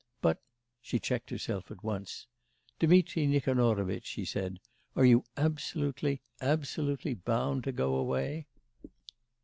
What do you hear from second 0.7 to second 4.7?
she checked herself at once: 'Dmitri Nikanorovitch,' she said,